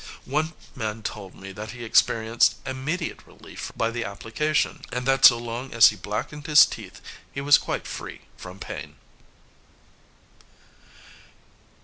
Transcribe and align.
One 0.25 0.53
man 0.73 1.03
told 1.03 1.35
me 1.35 1.51
that 1.51 1.73
he 1.73 1.83
experienced 1.83 2.55
immediate 2.65 3.23
relief 3.27 3.71
by 3.77 3.91
the 3.91 4.03
application, 4.03 4.81
and 4.91 5.05
that 5.07 5.25
so 5.25 5.37
long 5.37 5.71
as 5.75 5.89
he 5.89 5.95
blackened 5.95 6.47
his 6.47 6.65
teeth 6.65 7.01
he 7.31 7.39
was 7.39 7.59
quite 7.59 7.85
free 7.85 8.21
from 8.35 8.57
pain. 8.57 8.95